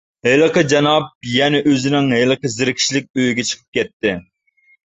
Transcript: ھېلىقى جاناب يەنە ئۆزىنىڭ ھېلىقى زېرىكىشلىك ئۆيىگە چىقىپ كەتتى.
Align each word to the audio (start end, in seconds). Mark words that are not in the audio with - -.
ھېلىقى 0.27 0.61
جاناب 0.71 1.11
يەنە 1.33 1.61
ئۆزىنىڭ 1.73 2.09
ھېلىقى 2.15 2.51
زېرىكىشلىك 2.57 3.09
ئۆيىگە 3.25 3.47
چىقىپ 3.51 3.81
كەتتى. 3.81 4.17